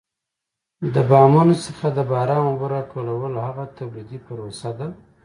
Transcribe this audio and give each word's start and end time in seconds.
د 0.93 0.95
بامونو 1.09 1.55
څخه 1.65 1.87
د 1.97 1.99
باران 2.11 2.43
اوبه 2.49 2.67
را 2.73 2.81
ټولول 2.91 3.31
هغه 3.47 3.63
تولیدي 3.77 4.17
پروسه 4.25 4.69
ده. 4.79 4.87